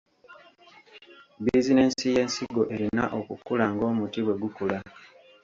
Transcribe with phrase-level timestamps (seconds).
[1.43, 4.79] Bizinensi y’ensigo erina okukula ng’omuti bwe gukula.